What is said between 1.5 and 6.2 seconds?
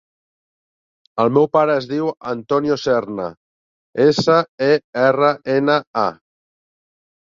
pare es diu Antonio Serna: essa, e, erra, ena, a.